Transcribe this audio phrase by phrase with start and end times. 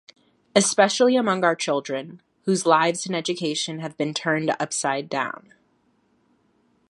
[0.55, 5.53] Especially among our children, whose lives and education have been turned upside down.